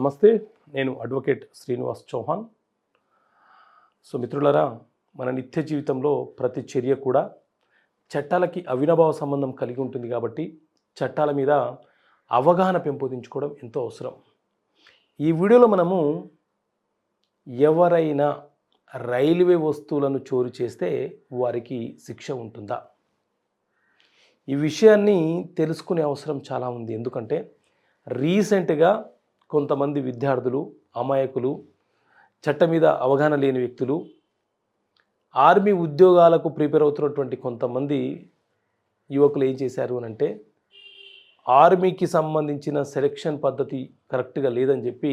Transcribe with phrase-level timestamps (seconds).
[0.00, 0.28] నమస్తే
[0.74, 2.44] నేను advocate Srinivas Chauhan.
[4.06, 4.62] So మిత్రులరా
[5.16, 7.22] మన నిత్య జీవితంలో ప్రతి చర్య కూడా
[8.10, 10.44] చట్టాలకి అవినాభావ సంబంధం కలిగి ఉంటుంది కాబట్టి
[10.96, 11.50] చట్టాల మీద
[12.30, 14.14] అవగాహన పెంపొందించుకోవడం ఎంతో అవసరం.
[15.20, 16.00] ఈ వీడియోలో మనము
[17.46, 18.28] ఎవరైనా
[18.94, 20.90] రైల్వే వస్తువులను చోరీ చేస్తే
[21.42, 22.82] వారికి శిక్ష ఉంటుందా?
[24.48, 25.20] ఈ విషయాన్ని
[25.58, 26.94] తెలుసుకునే అవసరం చాలా ఉంది.
[26.94, 27.38] ఎందుకంటే
[28.08, 28.92] రీసెంట్గా
[29.50, 30.60] కొంతమంది విద్యార్థులు
[30.96, 31.50] అమాయకులు
[32.44, 33.96] చట్టం మీద అవగాహన లేని వ్యక్తులు
[35.34, 37.98] ఆర్మీ ఉద్యోగాలకు ప్రిపేర్ అవుతున్నటువంటి కొంతమంది
[39.10, 40.28] యువకులు ఏం చేశారు అని అంటే
[41.46, 43.78] ఆర్మీకి సంబంధించిన సెలక్షన్ పద్ధతి
[44.12, 45.12] కరెక్ట్గా లేదని చెప్పి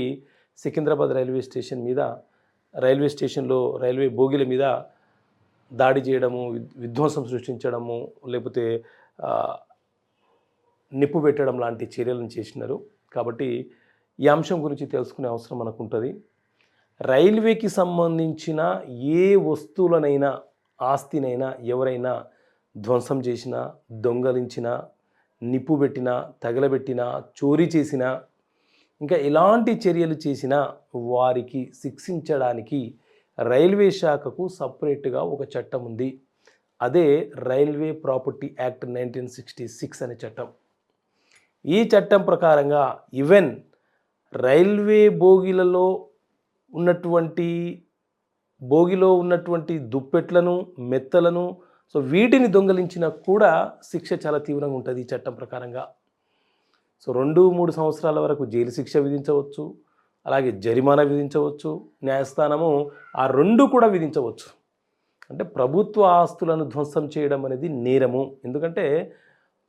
[0.59, 2.01] సికింద్రాబాద్ రైల్వే స్టేషన్ మీద
[2.75, 4.65] రైల్వే స్టేషన్లో రైల్వే బోగిల మీద
[5.71, 6.41] దాడి చేయడము
[6.77, 7.97] విధ్వంసం సృష్టించడము
[8.27, 8.65] లేకపోతే
[10.91, 12.77] నిప్పు పెట్టడం లాంటి చర్యలను చేసినారు.
[13.15, 13.49] కాబట్టి
[14.19, 16.11] ఈ అంశం గురించి తెలుసుకునే అవసరం మనకు ఉంటుంది
[17.01, 18.61] రైల్వేకి సంబంధించిన
[19.19, 20.29] ఏ వస్తువులనైనా
[20.79, 22.13] ఆస్తినైనా ఎవరైనా
[22.75, 23.59] ధ్వంసం చేసినా
[24.05, 24.73] దొంగలించినా
[25.41, 27.05] నిప్పు పెట్టినా తగలబెట్టినా
[27.39, 28.09] చోరీ చేసినా
[29.01, 30.59] ఇంకా ఎలాంటి చర్యలు చేసినా
[31.11, 32.79] వారికి శిక్షించడానికి
[33.37, 36.09] రైల్వే శాఖకు సపరేట్గా ఒక చట్టం ఉంది.
[36.81, 37.07] అదే
[37.49, 40.47] railway property act nineteen sixty six అనే చట్టం.
[41.65, 43.51] ఈ చట్టం ప్రకారంగా ఈవెన్
[44.33, 46.09] రైల్వే బోగిలలో
[46.73, 47.83] ఉన్నటువంటి
[48.61, 51.57] బోగిలో ఉన్నటువంటి దుప్పెట్లను మెత్తలను
[51.95, 55.87] సో వీటిని దొంగలించినా కూడా శిక్ష చాలా తీవ్రంగా ఉంటుంది ఈ చట్టం ప్రకారంగా.
[57.01, 59.75] సో రెండు మూడు సంవత్సరాల వరకు జైలు శిక్ష విధించవచ్చు
[60.25, 64.47] అలాగే జరిమానా విధించవచ్చు న్యాయస్థానము ఆ రెండు కూడా విధించవచ్చు.
[65.29, 68.37] అంటే ప్రభుత్వ ఆస్తులను ధ్వంసం చేయడం అనేది నేరము.
[68.45, 69.13] ఎందుకంటే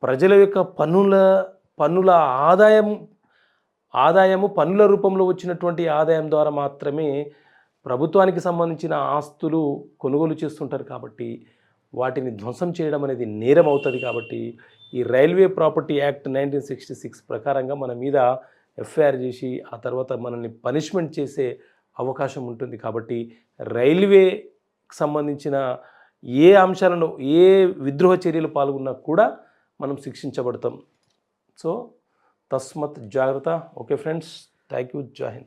[0.03, 1.45] ప్రజల యొక్క పన్నుల
[1.81, 3.09] పన్నుల ఆదాయం
[3.95, 7.27] ఆదాయము పన్నుల రూపంలో వచ్చినటువంటి ఆదాయం ద్వారా మాత్రమే
[7.87, 9.61] ప్రభుత్వానికి సంబంధించిన ఆస్తులు
[10.01, 11.47] కొనుగోలు చేస్తుంటారు కాబట్టి
[11.93, 14.59] వాటిని ధ్వంసం చేయడం అనేది నేరం అవుతుంది కాబట్టి
[14.93, 18.19] ఈ railway property act nineteen sixty six ప్రకారంగా మన మీద
[18.79, 21.59] ఎఫ్ఐఆర్ చేసి ఆ తర్వాత మనల్ని పనిష్మెంట్ చేసే
[21.99, 23.19] అవకాశం ఉంటుంది కాబట్టి
[23.61, 25.77] రైల్వేకి సంబంధించిన
[26.43, 29.37] ఏ అంశాలను ఏ విద్రోహ చర్యలు పాల్గొన్నా కూడా
[29.81, 30.79] మనం శిక్షించబడతాం.
[31.59, 31.91] సో
[32.51, 34.35] तस्मत जागृता। ओके फ्रेंड्स
[34.73, 35.47] थैंक यू जय हिंद